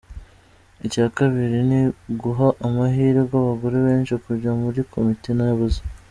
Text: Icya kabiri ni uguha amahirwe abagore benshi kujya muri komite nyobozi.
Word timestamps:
Icya 0.85 1.05
kabiri 1.17 1.57
ni 1.69 1.81
uguha 2.11 2.47
amahirwe 2.67 3.33
abagore 3.41 3.77
benshi 3.85 4.13
kujya 4.23 4.51
muri 4.61 4.79
komite 4.91 5.29
nyobozi. 5.39 5.79